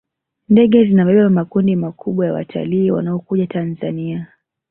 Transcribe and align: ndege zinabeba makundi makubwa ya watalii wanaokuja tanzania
ndege 0.49 0.85
zinabeba 0.85 1.29
makundi 1.29 1.75
makubwa 1.75 2.25
ya 2.25 2.33
watalii 2.33 2.91
wanaokuja 2.91 3.47
tanzania 3.47 4.27